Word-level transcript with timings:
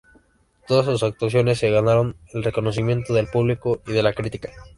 Todas 0.67 0.87
sus 0.87 1.03
actuaciones 1.03 1.59
se 1.59 1.69
ganaron 1.69 2.15
el 2.33 2.43
reconocimiento 2.43 3.13
del 3.13 3.27
público 3.27 3.83
y 3.85 3.91
de 3.91 4.01
la 4.01 4.13
crítica. 4.13 4.49